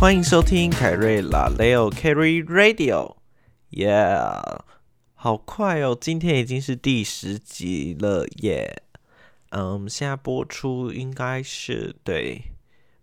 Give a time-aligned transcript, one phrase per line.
[0.00, 4.60] 欢迎收听凯瑞拉 Leo Carry Radio，Yeah，
[5.12, 8.82] 好快哦，今天已经是第十集了耶。
[9.50, 12.44] 嗯，现在播出应该是对，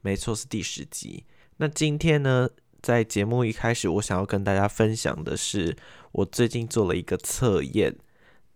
[0.01, 1.25] 没错是第十集。
[1.57, 2.49] 那今天呢，
[2.81, 5.77] 在节目一开始，我想要跟大家分享的是，
[6.13, 7.95] 我最近做了一个测验。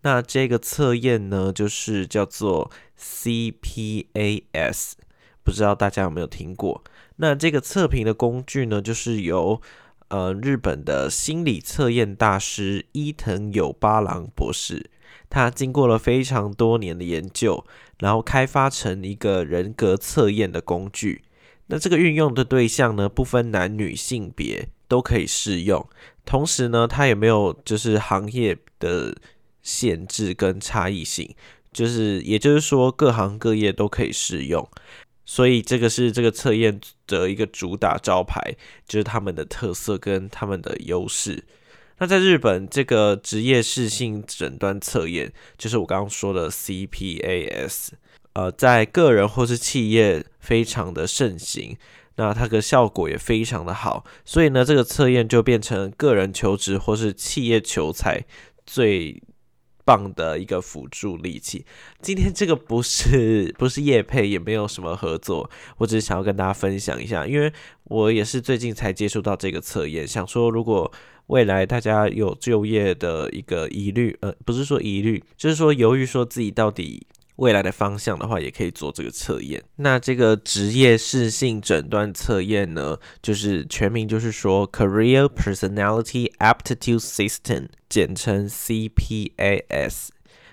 [0.02, 4.94] 那这个测验呢，就是叫做 CPAS，
[5.44, 6.84] 不知道大家有没有听过？
[7.18, 9.62] 那这个测评的工具呢，就是由
[10.10, 14.90] 呃日本的心理测验大师伊藤有八郎博士，
[15.30, 17.66] 他经过了非常多年的研究，
[18.00, 21.24] 然后开发成一个人格测验的工具。
[21.68, 25.88] 那这个运用的对象呢，不分男女性别都可以适用。
[26.26, 29.16] 同时呢，它也没有就是行业的
[29.62, 31.34] 限制跟差异性，
[31.72, 34.68] 就是也就是说各行各业都可以适用。
[35.32, 38.54] 所以这个是这个测验的一个主打招牌，
[38.86, 41.46] 就是他们的特色跟他们的优势。
[42.00, 47.92] 那在日本，这个职业适性诊断测验，就是我刚刚说的 CPAS，
[48.34, 51.78] 呃，在个人或是企业非常的盛行，
[52.18, 54.04] 那它的效果也非常的好。
[54.26, 58.26] 所以呢，这个测验就变成个人求职或是企业求财
[58.66, 59.24] 最。
[59.86, 61.66] 棒的一个辅助利器。
[62.02, 67.52] 今天这个不是 不是叶配，也没有什么合作，我只是想要跟大家分享一下，因为
[67.86, 70.92] 我也是最近才接触到这个测验，想说如果
[71.28, 77.06] 未来大家有就业的一个疑虑，呃，不是说疑虑，就是说犹豫，说自己到底。
[77.42, 79.64] 未来的方向的话，也可以做这个测验。
[79.78, 90.10] 那这个职业适性诊断测验呢，就是全名就是说 Career Personality Aptitude System，简称 CPAS。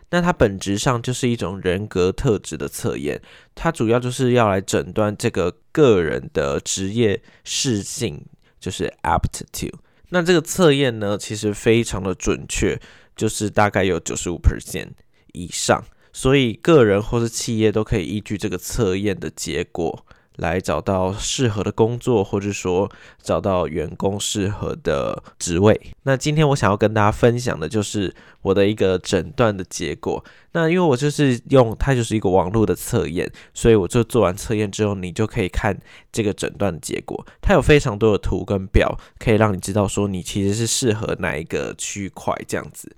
[0.09, 3.21] 那它本质上就是一种人格特质的测验，
[3.55, 8.25] 它主要就是要来诊断这个个人的职业适性，
[8.59, 9.75] 就是 aptitude。
[10.09, 12.81] 那这个测验呢，其实非常的准确，
[13.15, 14.89] 就是大概有九十五 percent
[15.35, 15.85] 以上。
[16.13, 20.05] 所以，个人或是企业都可以依据这个测验的结果
[20.37, 22.89] 来找到适合的工作，或者说
[23.21, 25.81] 找到员工适合的职位。
[26.05, 30.25] 那今天我想要跟大家分享的就是我的一个诊断的结果。
[30.53, 35.77] 那因为我就是用它就是一个网络的测验，所以我就做完测验之后，你就可以看
[36.13, 37.27] 这个诊断的结果。
[37.43, 42.95] 它有非常多的图跟表，可以让你知道说你其实是适合哪一个区块这样子。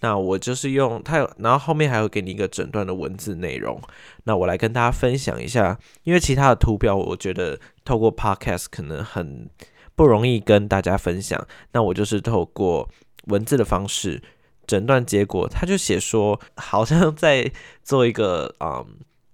[0.00, 3.80] 那我就是用它有，然后后面还会给你一个诊断的文字内容。
[4.24, 9.50] 那我来跟大家分享一下，因为其他的图表我觉得透过 podcast 可能很
[9.96, 11.46] 不容易跟大家分享。
[11.72, 12.88] 那我就是透过
[13.24, 14.22] 文字的方式
[14.66, 17.50] 诊断结果，他就写说好像在
[17.82, 18.86] 做一个嗯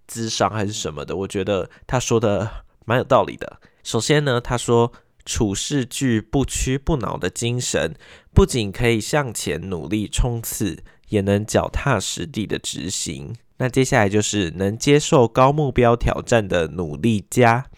[0.07, 1.15] 智商还是什么的。
[1.17, 2.51] 我觉得他说的
[2.85, 3.61] 蛮有道理的。
[3.83, 4.91] 首先呢，他说。
[5.25, 7.95] 处事具不屈不挠的精神，
[8.33, 13.35] 不仅可以向前努力冲刺，也能脚踏实地的执行。
[13.59, 17.71] 那接下来就是能接受高目标挑战的努力家，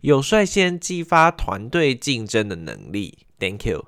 [0.00, 3.18] 有率先激发团队竞争的能力。
[3.38, 3.86] Thank you，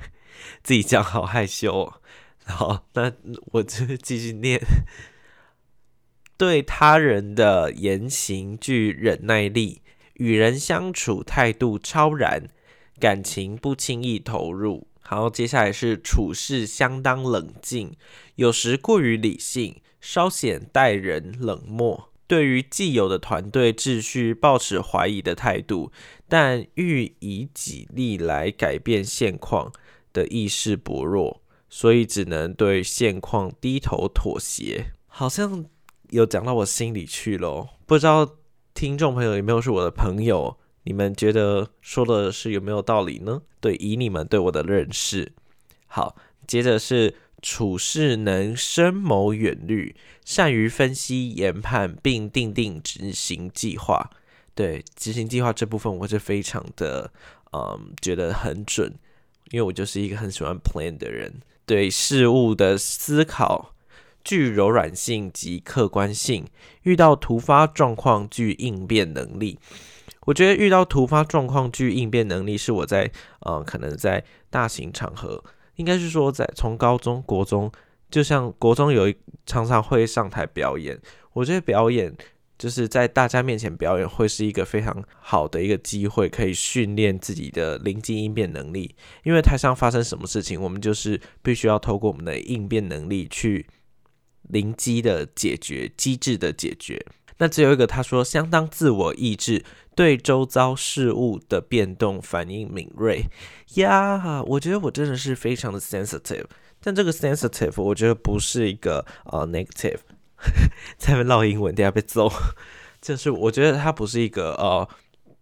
[0.64, 2.00] 自己讲好害羞哦。
[2.44, 3.12] 好，那
[3.52, 4.60] 我就继续念。
[6.36, 9.82] 对他人的言行具忍耐力。
[10.16, 12.48] 与人相处态度超然，
[12.98, 14.86] 感情不轻易投入。
[15.00, 17.94] 好，接下来是处事相当冷静，
[18.34, 22.10] 有时过于理性，稍显待人冷漠。
[22.26, 25.92] 对于既有的团队秩序抱持怀疑的态度，
[26.26, 29.72] 但欲以己力来改变现况
[30.12, 34.86] 的意识薄弱，所以只能对现况低头妥协。
[35.06, 35.66] 好像
[36.10, 38.36] 有讲到我心里去了，不知道。
[38.76, 40.58] 听众朋友有没有是我的朋友？
[40.82, 43.40] 你们觉得说的是有没有道理呢？
[43.58, 45.32] 对，以你们对我的认识，
[45.86, 46.14] 好，
[46.46, 49.96] 接着是处事能深谋远虑，
[50.26, 54.10] 善于分析研判，并定定执行计划。
[54.54, 57.10] 对，执行计划这部分我是非常的，
[57.54, 58.92] 嗯，觉得很准，
[59.52, 61.40] 因为我就是一个很喜欢 plan 的人。
[61.64, 63.72] 对事物的思考。
[64.26, 66.44] 具柔软性及客观性，
[66.82, 69.56] 遇到突发状况具应变能力。
[70.22, 73.08] 我觉得遇到突发状况具应变能力是我在
[73.42, 75.44] 呃可能在大型场合，
[75.76, 77.70] 应该是说在从高中国中，
[78.10, 79.14] 就像国中有一
[79.46, 80.98] 常常会上台表演。
[81.32, 82.12] 我觉得表演
[82.58, 88.96] 就是在大家面前表演会是一个非常好的一个机会，可以训练自己的临机应变能力。
[89.22, 93.66] 因为台上发生什么事情，我们就是必须要透过我们的应变能力去。
[94.48, 97.04] 灵机的解决机制的解决，
[97.38, 99.64] 那只有一个，他说相当自我意志，
[99.94, 103.24] 对周遭事物的变动反应敏锐。
[103.74, 106.46] 呀，我觉得我真的是非常的 sensitive，
[106.80, 109.98] 但这个 sensitive 我觉得不是一个呃 negative，
[110.96, 112.30] 在那唠英文，等下被揍。
[113.02, 114.88] 就是我觉得它不是一个呃，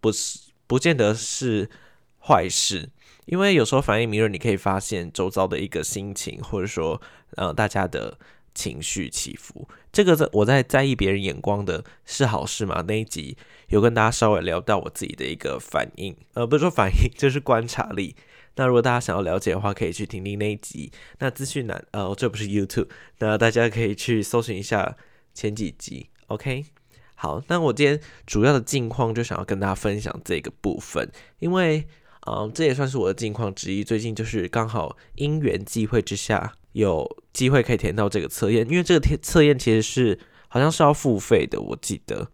[0.01, 1.69] 不是不见得是
[2.19, 2.89] 坏事，
[3.25, 7.01] 因为有时候反应敏锐，你可以发现周遭的一个心情，或者说
[7.35, 8.17] 呃大家的。
[8.55, 12.83] 情绪起伏，这个在我在在意别人眼光的是好事吗？
[12.87, 13.37] 那一集
[13.67, 18.15] 有跟大家稍微聊到我自己的一个反应，呃，不是说反应，就是观察力。
[18.55, 20.89] 那如果大家想要了解的话，可以去听听那一集。
[21.19, 22.87] 那资讯栏，呃，这不是 YouTube，
[23.19, 24.95] 那大家可以去搜寻一下
[25.33, 26.09] 前几集。
[26.27, 26.65] OK，
[27.15, 31.85] 好，那我今天主要的近况就想要跟大家分享这个部分，因为，
[32.25, 33.83] 嗯，这也算是我的近况之一。
[33.83, 36.53] 最近就是刚好因缘际会之下。
[36.75, 40.19] 有机会可以填到这个测验，因为这个测验其实是
[40.49, 42.29] 好像是要付费的，我记得。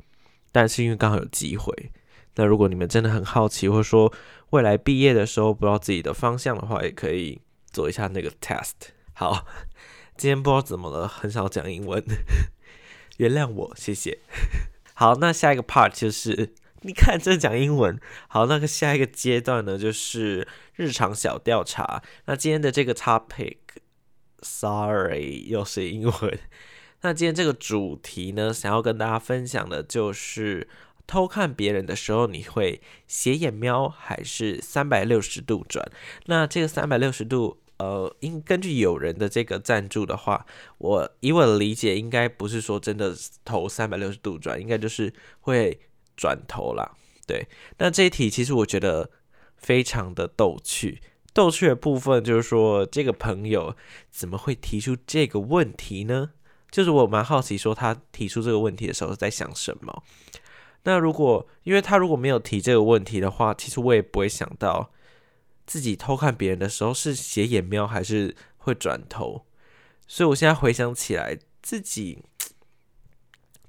[0.52, 1.92] 但是因为刚好有机会，
[2.34, 4.12] 那如果你们真的很好奇，或者说
[4.50, 7.40] 未来毕业的时候不知道自己的方向的话，也可以
[7.72, 8.74] 做一下那个 test。
[9.14, 9.46] 好，
[10.18, 12.04] 今天不知道怎么了，很少讲英文，
[13.18, 14.18] 原谅我，谢谢。
[14.96, 18.00] 好，那下一个 part 就是你看这讲英文。
[18.28, 22.02] 好，那个下一个阶段呢，就是日常小调查。
[22.26, 23.58] 那今天的这个 topic。
[24.42, 26.40] Sorry，又是英文。
[27.02, 30.68] 那今天这个主题呢，想要跟大家分享的就是
[31.08, 35.90] 偷看别人的时候，你会斜眼瞄还是三百六十度转？
[36.26, 40.46] 那这个三百六十度，呃，应根据有人的这个赞助的话，
[40.78, 45.12] 我以我的理解，应该不是说真的头三百六十度转，应该就是
[45.42, 45.80] 会
[46.16, 46.96] 转头啦。
[47.26, 47.48] 对，
[47.78, 49.10] 那这一题其实我觉得
[49.58, 51.02] 非常的逗趣。
[51.34, 53.76] 逗趣的部分就是说，这个朋友
[54.10, 56.32] 怎么会提出这个问题呢？
[56.70, 60.04] 就是我蛮好奇，说他提出这个问题的时候在想什么。
[60.84, 64.92] 那如果因为他如果没有提这个问题的话，其实我也不会想到
[65.66, 69.46] 自己偷看别人的时候是斜眼瞄还是会转头。
[70.08, 72.24] 所以我现在回想起来，自己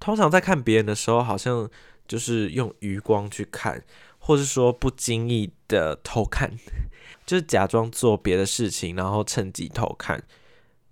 [0.00, 1.70] 通常在看别人的时候，好像
[2.08, 3.84] 就是用余光去看，
[4.18, 6.56] 或是说不经意的偷看。
[7.32, 10.22] 就是假装做别的事情，然后趁机偷看。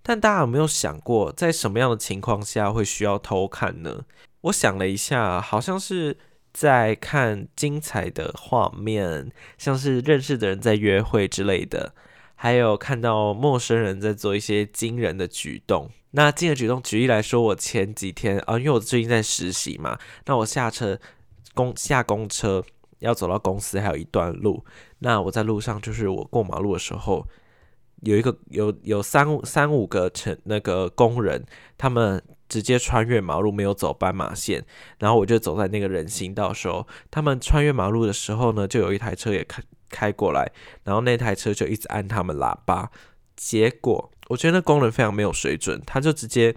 [0.02, 4.06] 但大家有没有想过，在什么样的情况下会需要偷看呢？
[4.40, 6.16] 我想了一下，好像是
[6.50, 11.92] 在看精彩的画面，像是认识的人在约会之类的，
[12.34, 15.90] 还有看到陌生人在做一些惊人的举动。
[16.12, 20.98] 那惊人举动，举例来说，我前几天啊，因为我最近在实习嘛，那我下车
[21.52, 22.64] 公下公车。
[23.00, 24.64] 要走到公司还有一段路，
[25.00, 27.26] 那我在路上就是我过马路的时候，
[28.02, 31.44] 有一个有有三三五个成那个工人，
[31.76, 34.64] 他们直接穿越马路，没有走斑马线，
[34.98, 40.50] 然后我就走在那个人行道时候，他们穿越马路的时候呢，就有一台车也开开过来，
[40.84, 42.90] 然后那台车就一直按他们喇叭，
[43.36, 46.54] 结果我觉得那工人非常没有水准，他就直接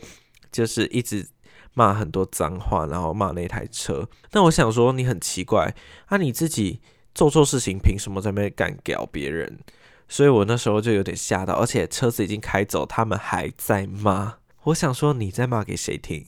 [0.51, 1.27] 就是一直。
[1.73, 4.07] 骂很多脏话，然后骂那台车。
[4.31, 5.73] 那我想说，你很奇怪，
[6.05, 6.79] 啊，你自己
[7.13, 9.59] 做错事情，凭什么在那边干屌别人？
[10.07, 14.35] 所以我那时候就有点吓到，而且车子已经开走，他们还在骂。
[14.63, 16.25] 我想说，你在骂给谁听？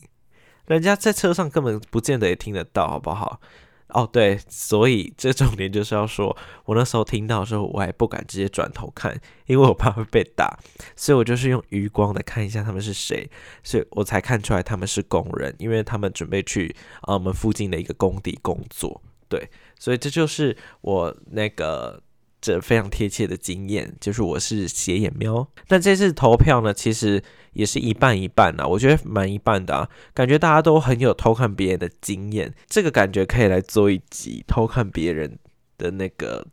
[0.66, 3.40] 人家在车上根本不见得也听得到，好不好？
[3.90, 10.58] 哦，对，所以这重点就是要说，我那时候听到的时候，我还不敢直接转头看，因为我怕会被打，
[10.96, 13.30] 所以我就是用余光的看一下他们是谁，
[13.64, 19.50] 所以我才看出来他们是工人，因为他们准备去啊我们附近的一个工地工作，对，
[19.80, 22.02] 所以这就是我那个。
[22.46, 25.48] 这非常贴切的经验，就是我是斜眼喵。
[25.70, 27.24] 那这次投票呢，其实
[27.54, 35.40] 也是一半一半啊，我觉得蛮一半的啊，感觉大家都很有偷看别人的经验，这个感觉可以来做一集偷看别人
[35.80, 36.46] 的那个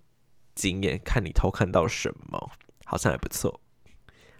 [0.54, 2.52] 经验，看你偷看到什么，
[2.86, 3.60] 好像还不错。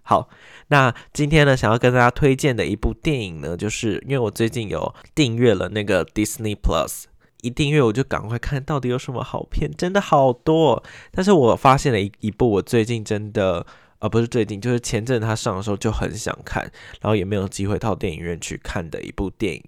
[0.05, 0.31] 好，
[0.69, 7.05] 那今天呢，想要跟大家推荐的一部电影呢，就是因为我最近有订阅了那个 Disney Plus。
[7.43, 10.83] 一订阅我就赶快看到底有什么好片，真的好多。
[11.11, 13.67] 但是我发现了一一部我最近真的，
[13.99, 16.63] 呃，不是最近，就是前阵他上的时候就很想看，
[17.01, 19.63] 然后也没有机会到电影院去看的一部电影，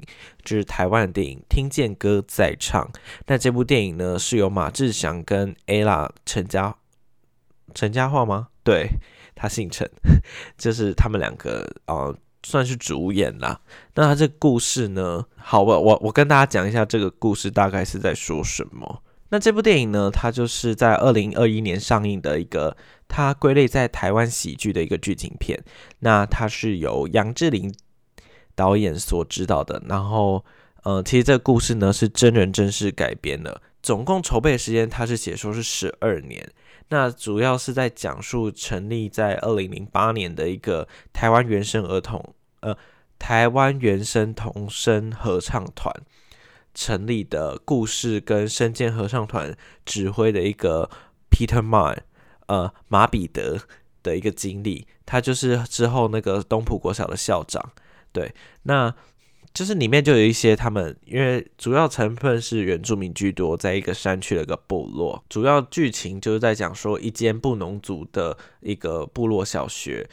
[0.44, 2.84] 就是台湾的电影《听见歌在唱》。
[3.26, 6.76] 那这部电影呢，是由马志祥跟 ella 陈家
[7.74, 8.48] 陈家化吗？
[8.62, 8.88] 对
[9.34, 9.90] 他姓陈，
[10.56, 12.14] 就是他们两个啊。
[12.44, 13.60] 算是主演啦。
[13.94, 15.24] 那他这故事呢？
[15.36, 19.02] 好吧，我我跟大家讲一下这个故事大概是在说什么。
[19.30, 22.76] 那这部电影呢，它就是在二零二一年上映的一个，
[23.08, 25.60] 它归类在台湾喜剧的一个剧情片。
[26.00, 27.74] 那它是由杨志玲
[28.54, 30.44] 导演所指导的，然后
[30.84, 36.50] 呃，其实这个故事呢是真人真事改编的，总共筹备时间他是写说是十二年。
[36.88, 42.74] 那主要是在讲述成立在二零零八年的一个台湾原生儿童呃
[43.18, 45.94] 台湾原生童声合唱团
[46.72, 50.88] 成立的故事，跟深建合唱团指挥的一个
[51.30, 51.94] Peter Ma
[52.46, 53.60] 呃马彼得
[54.02, 57.72] 的一个经历，他就是之后那个东浦国小的校长，
[58.12, 58.94] 对，那。
[59.54, 70.04] 就是里面就有一些他们，因为主要成分是原住民居多，在一个山区的一个部落，主要剧情就是在讲说一间布农族的一个部落小学，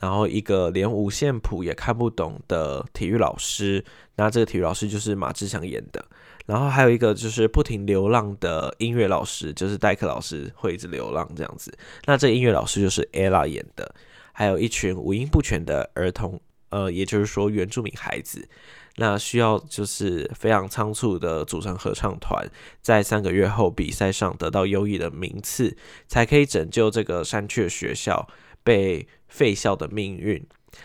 [0.00, 3.84] 然后一个连五线谱也看不懂的体育老师，
[4.16, 6.04] 那这个体育老师就是马志祥演的，
[6.46, 11.72] 然后还有一个就是不停流浪的音乐老师，就是代课老师会一直流浪这样子，
[12.04, 13.94] 那这音乐老师就是 ella 演的，
[14.32, 16.40] 还有一群五音不全的儿童，
[16.70, 18.48] 呃，也就是说原住民孩子。
[19.00, 22.44] 那需要就是非常仓促的组成合唱团，
[22.82, 25.76] 在三个月后比赛上得到优异的名次，
[26.08, 28.28] 才可以拯救这个山区学校
[28.64, 30.44] 被废校的命运。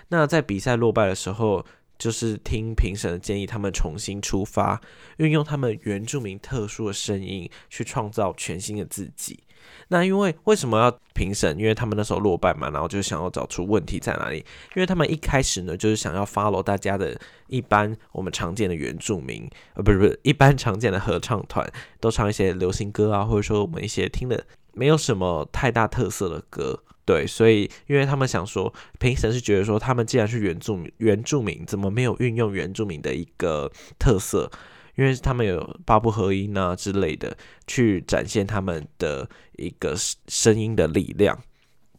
[0.09, 1.65] 那在比赛落败的时候，
[2.03, 4.81] 就是听评审的建议，他们重新出发，
[5.19, 9.39] 运用他们原住民特殊的声音去创造全新的自己。
[9.87, 11.57] 那因为为什么要评审？
[11.57, 14.39] 因为他们那时候落败嘛，然后就想要找出问题在哪里。
[14.75, 17.17] 因为他们一开始呢，就是想要 follow 大家的
[17.47, 21.65] 一般我们常见的原住民，呃，不是不是一般常见的合唱团，
[22.01, 26.83] 都唱一些流行歌啊，或者说我们一些听的没有什么太大特色的歌。
[27.05, 34.49] 对，所以因为他们想说，评审是觉得说，他们既然是原住民，原住民怎么没有运用原住民的一个特色？
[34.95, 39.95] 因为他们有八部合音啊之类的，去展现他们的一个
[40.27, 41.37] 声音的力量。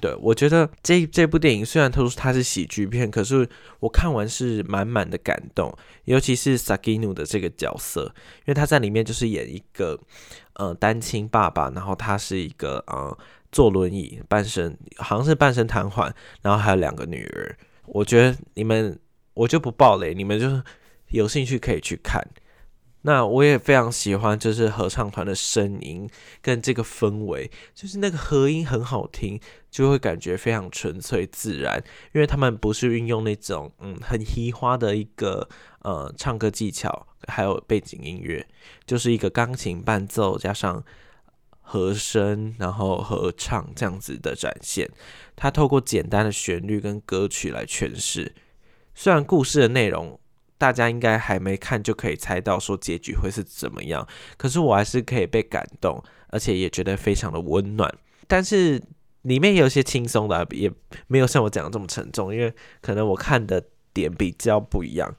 [0.00, 3.48] 对我觉得这这部电影虽然都说它是喜剧片，可是
[3.80, 9.98] 我看完是满满的感动，尤其是 Sagino 的这个角色，因为他在里面就是演一个
[10.54, 13.16] 呃单亲爸爸，然后他是一个呃
[13.54, 17.56] 坐轮椅，半身好像是半身瘫痪，然后还有两个女儿。
[17.86, 18.98] 我觉得你们
[19.34, 20.60] 我就不爆雷，你们就是
[21.10, 22.20] 有兴趣可以去看。
[23.02, 26.08] 那我也非常喜欢，就是合唱团的声音
[26.40, 29.38] 跟这个氛围，就是那个和音很好听，
[29.70, 31.80] 就会感觉非常纯粹自然。
[32.12, 35.46] 因为他们不是运用那种嗯很嘻花的一个
[35.82, 38.44] 呃唱歌技巧，还有背景音乐，
[38.86, 40.82] 就是一个钢琴伴奏加上
[41.64, 44.88] 和声，然后合唱这样子的展现。
[45.34, 48.32] 他透过简单的旋律跟歌曲来诠释，
[48.94, 50.20] 虽然故事的内容。
[50.56, 54.06] 大家应该还没看就可以猜到说结局会是怎么样，
[54.38, 57.92] 可是我还是可以被感动，而且也觉得非常的温暖。
[58.28, 58.80] 但是
[59.22, 60.72] 里面有些轻松的，也
[61.08, 65.12] 没有像我讲的这么沉重，因为可能我看的点比较不一样，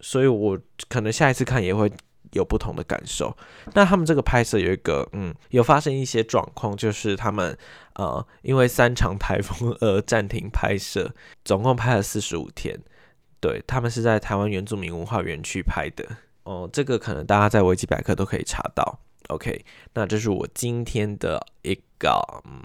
[0.00, 1.92] 所以我可能下一次看也会
[2.32, 3.34] 有不同的感受。
[3.74, 7.56] 那他们这个拍摄有一个，嗯，有发生一些状况，就是他们
[7.94, 12.78] 呃因为三场台风而暂停拍摄，总共拍了四十五天。
[13.40, 16.06] 对他们是在台湾原住民文化园区拍的
[16.44, 19.00] 哦，这个可能大家在维基百科都可以查到。
[19.28, 22.62] OK，那这是我今天的一个嗯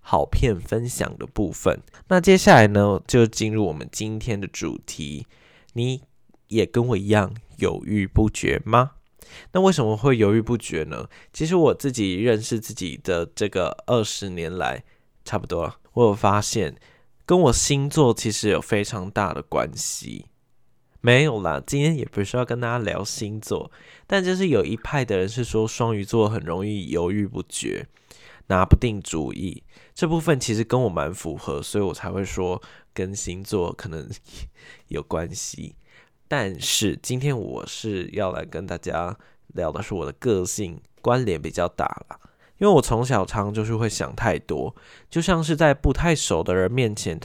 [0.00, 1.80] 好片分享的部分。
[2.08, 5.26] 那接下来呢，就进入我们今天的主题。
[5.74, 6.02] 你
[6.48, 8.92] 也跟我一样犹豫不决吗？
[9.52, 11.08] 那为什么会犹豫不决呢？
[11.32, 14.84] 其实我自己认识自己的这个二十年来，
[15.24, 16.76] 差不多，我有发现。
[17.24, 20.26] 跟我星座其实有非常大的关系，
[21.00, 23.68] 没有啦，今天也不是要跟大家聊星座，
[24.06, 27.88] 但就是有一派的人是说双鱼座很容易犹豫不决，
[28.46, 32.62] 拿不定主意，这部分其实跟我蛮符合，所以我才会说
[32.94, 34.08] 跟星座可能
[34.86, 35.74] 有关系。
[36.28, 39.16] 但是今天我是要来跟大家
[39.54, 42.20] 聊的是我的个性关联比较大了。
[42.58, 44.74] 因为我从小常就是会想太多，
[45.10, 47.20] 就像是在不太熟的人面前，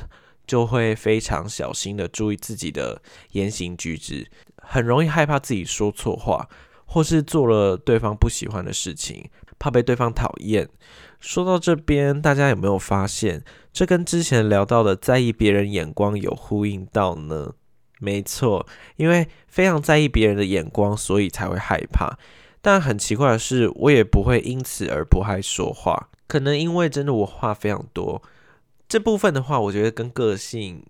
[0.46, 4.28] 就会非常小心的注意自己的言行举止，
[4.58, 6.50] 很容易害怕自己说错话，
[6.86, 10.68] 或是做了对方不喜欢的事情，怕被对方讨厌。
[11.22, 13.42] 说到这边，大家有没有发现，
[13.72, 17.54] 这跟之前聊到的在意别人眼光有呼应到呢？
[18.02, 22.18] 没错，因为非常在意别人的眼光，所以才会害怕。
[22.60, 26.10] 但很奇怪的是，我也不会因此而不爱说话。
[26.28, 28.22] 可能因为真的我话非常多，
[28.90, 30.84] 这部分的话，我觉得跟个性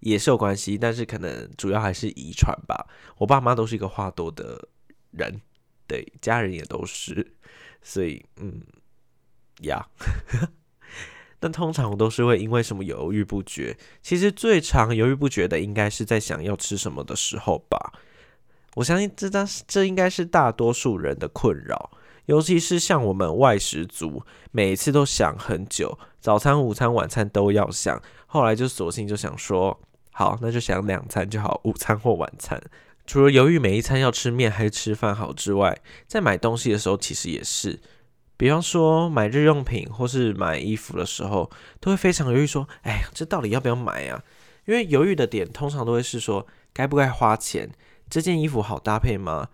[0.00, 0.78] 也是有关系。
[0.78, 2.86] 但是可能主要还是遗传吧。
[3.18, 4.68] 我爸妈都是一个话多的
[5.10, 5.40] 人，
[5.88, 7.34] 对，家人也都是。
[7.82, 8.62] 所以，嗯，
[9.62, 9.86] 呀，
[11.38, 13.76] 但通常都是会因为什么犹豫不决。
[14.02, 17.92] 其实最常犹豫不决的，应该是在想要吃什么的时候吧。
[18.74, 21.90] 我相信这张这应该是大多数人的困扰，
[22.26, 32.62] 尤其是像我们外食族，每一次都想很久，早餐、午餐、晚餐都要想，后来就索性就想说，好，那就想两餐就好，午餐或晚餐。
[33.06, 37.80] 除了犹豫每一餐要吃面还是吃饭好之外，在买东西的时候其实也是，
[38.36, 41.50] 比方说买日用品或是买衣服的时候，
[41.80, 44.22] 都会非常犹豫，说，哎呀，这到底要不要买啊？
[44.66, 47.70] 因为犹豫的点通常都会是说，该不该花钱？
[48.10, 49.48] 这件衣服好搭配吗？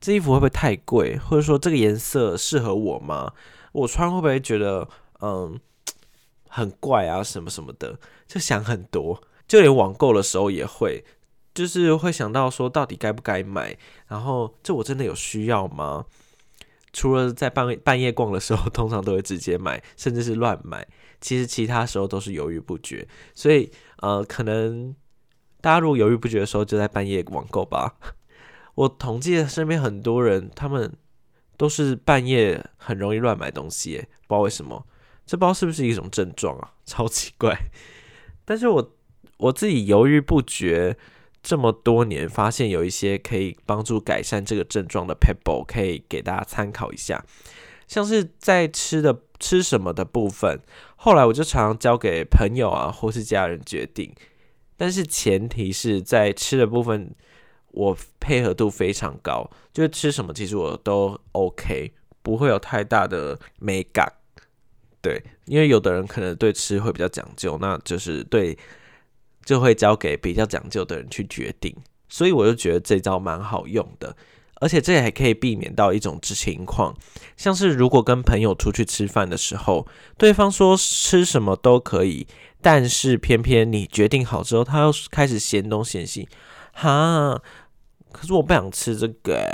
[0.00, 1.18] 这衣服会不会太贵？
[1.18, 3.32] 或者说这个颜色适合我吗？
[3.72, 4.88] 我穿会不会觉得
[5.20, 5.60] 嗯
[6.48, 7.22] 很怪啊？
[7.22, 9.22] 什么什么的，就想很多。
[9.46, 11.04] 就连网购的时候也会，
[11.54, 13.76] 就是会想到说，到底该不该买？
[14.06, 16.06] 然后这我真的有需要吗？
[16.92, 20.86] 除了在半半夜逛的时候， 通常都会直接买，甚至是乱买。
[21.20, 24.94] 其实其他时候都是犹豫不决，所以呃，可能
[25.60, 27.94] 大家如果犹豫不决的时候，就在半夜网购吧。
[28.74, 30.92] 我统计身边很多人，他们
[31.56, 34.86] 都是半夜很容易乱买东西，不知道为什么，
[35.24, 37.56] 这不知道是不是一种症状啊， 超奇怪。
[38.44, 38.96] 但是我
[39.36, 40.96] 我自己犹豫不决
[41.42, 47.24] 这么多年，发现有一些可以帮助改善这个症状的 pebble，可以给大家参考一下，
[47.86, 49.22] 像是在吃的。
[49.42, 50.60] 吃什么的部分，
[50.94, 54.14] 后来我就常常交给朋友啊或是家人决定，
[54.76, 57.12] 但是前提是在吃的部分，
[57.72, 64.06] 我配合度非常高，就是吃什么其实我都 OK，不会有太大的美感。
[65.00, 68.56] 对，因为有的人可能对吃会比较讲究，那就是对
[69.44, 71.74] 就会交给比较讲究的人去决定，
[72.08, 74.16] 所以我就觉得这招蛮好用的。
[74.60, 76.96] 而且这也还可以避免到一种情况，
[77.36, 79.84] 像是如果跟朋友出去吃饭的时候，
[80.16, 82.28] 对方说吃什么都可以，
[82.60, 86.28] 但是偏偏你决定好之后，他又开始嫌东嫌西，
[86.74, 87.42] 哈，
[88.12, 89.44] 可是我不想吃这个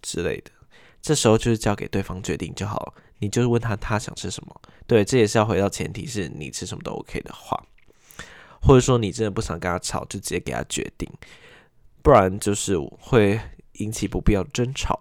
[0.00, 0.52] 之类的，
[1.00, 2.94] 这时候就是交给对方决定就好了。
[3.18, 7.60] 你就是问他他想吃什么，对，这也是要回到前提是你吃什么都 OK 的话，
[8.62, 11.06] 或者说你真的不想跟他吵，就直接给他决定，
[12.02, 13.38] 不然就是会。
[13.76, 15.00] 引起不必要的争吵。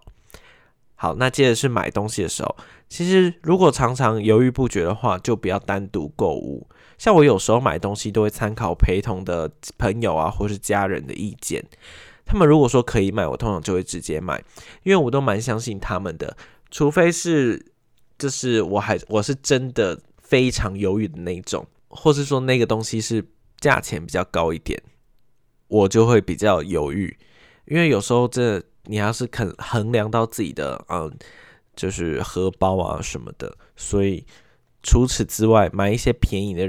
[0.96, 2.56] 好，那接着是买东西的时候，
[2.88, 6.66] 其实如果常常犹豫不决的话，就不要单独购物。
[6.98, 11.62] 像我有时候买东西都会参考陪同的朋友啊，或是家人的意见。
[12.26, 14.42] 他们如果说可以买，我通常就会直接买，
[14.84, 16.36] 因为我都蛮相信他们的。
[16.72, 17.74] 除非是
[18.18, 23.22] 就是我还我是真的非常犹豫的那种，或是说那个东西是
[23.62, 24.82] 价钱比较高一点，
[25.70, 27.18] 我就会比较犹豫。
[27.66, 31.16] 因为有时候这你要是肯衡量到自己的嗯，
[31.76, 34.26] 就是荷包啊什么的，所以
[34.84, 36.68] 除此之外，买一些便宜的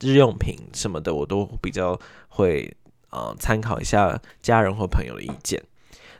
[0.00, 2.76] 日用品什么的，我都比较会
[3.10, 5.60] 呃参考一下家人或朋友的意见。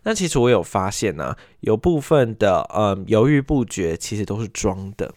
[0.04, 5.14] 那其实我有发现呢，有部分的嗯犹豫不决，其实都是装的，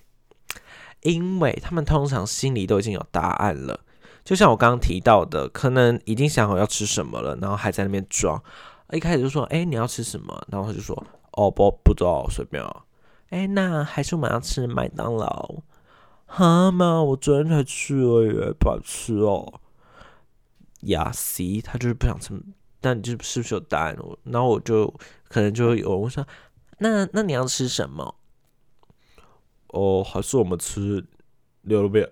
[1.02, 3.80] 因为他们通常心里都已经有答案了。
[4.27, 8.43] 就像我刚刚提到的，可能已经想好要吃什么了，然后还在那边装。
[8.91, 12.83] 一开始就说：“哎，你要吃什么？”然后他就说：“哦，不，不知道，随便啊。”
[13.31, 15.63] 哎，那还是我们要吃麦当劳？
[16.25, 19.61] 哈嘛，我昨天才去而已，不好吃哦。
[20.81, 22.37] 呀，C，他就是不想吃，
[22.81, 23.95] 那你就是不是有答案？
[23.97, 24.93] 我然后我就
[25.29, 26.27] 可能就有人说
[26.79, 28.15] ：“那那你要吃什么？”
[29.71, 31.01] 哦，还是我们吃
[31.61, 32.05] 牛肉面，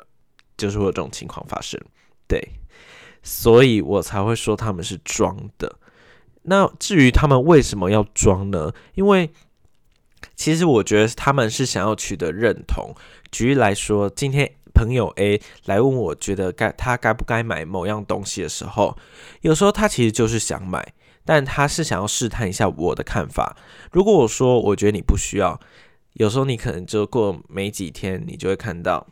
[0.56, 1.78] 就是会有这种情况发生。
[2.28, 2.42] 对，
[3.22, 5.78] 所以我才会说他们是装的。
[6.44, 8.72] 那至于他们为什么要装呢？
[8.94, 9.32] 因为
[10.36, 12.94] 其实我觉得他们是想要取得认同。
[13.32, 18.98] 举例来说，今天朋友 A 来问我觉得该他该不该买某样东西的时候，
[19.42, 23.58] 有时候他其实就是想买，但他是想要试探一下我的看法。
[23.92, 25.60] 如果我说我觉得你不需要，
[26.14, 29.08] 有时候你可能就过没几天，你就会看到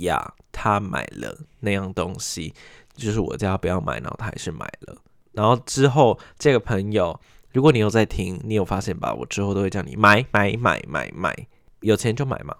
[0.00, 2.54] 呀，他买了那样东西，
[2.94, 4.96] 就是我叫他不要买，然后他还是买了。
[5.32, 7.20] 然后之后，这个朋友，
[7.52, 9.14] 如果你有在听，你有发现吧？
[9.14, 11.46] 我之后都会叫你买买买买买，
[11.80, 12.56] 有钱就买嘛。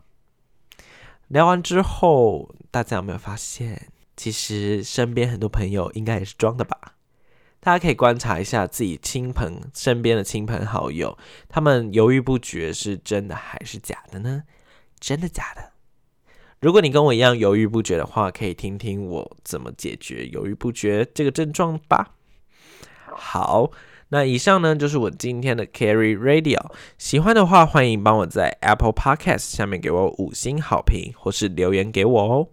[1.28, 6.94] 聊完之后，大家有没有发现，其实身边很多朋友应该也是装的吧？
[7.60, 14.44] 大家可以观察一下自己亲朋身边的亲朋好友，他们犹豫不决是真的还是假的呢？
[14.98, 15.72] 真的假的？
[16.60, 22.10] 如果你跟我一样犹豫不决的话，可以听听我怎么解决犹豫不决这个症状吧。
[23.06, 23.70] 好，
[24.10, 26.60] 那以上呢就是我今天的 Carry Radio。
[26.98, 32.48] 喜欢的话，欢迎帮我在 Apple Podcast 下面给我五星好评，或是留言给我哦。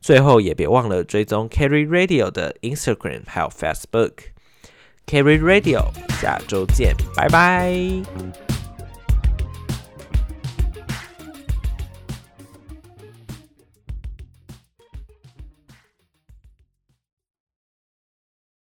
[0.00, 4.12] 最后也别忘了追踪 Carry Radio 的 Instagram 还有 Facebook。
[5.06, 5.86] Carry Radio。
[6.20, 8.47] 下周见，拜拜。